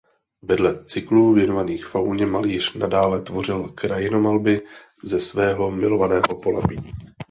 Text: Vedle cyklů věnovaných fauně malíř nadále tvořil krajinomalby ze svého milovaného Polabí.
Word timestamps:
Vedle 0.41 0.85
cyklů 0.85 1.33
věnovaných 1.33 1.85
fauně 1.85 2.25
malíř 2.25 2.73
nadále 2.73 3.21
tvořil 3.21 3.67
krajinomalby 3.69 4.61
ze 5.03 5.21
svého 5.21 5.71
milovaného 5.71 6.41
Polabí. 6.43 6.91